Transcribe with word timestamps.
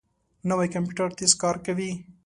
نوی 0.49 0.67
کمپیوټر 0.75 1.09
تېز 1.17 1.31
کار 1.41 1.55
کوي 1.65 1.91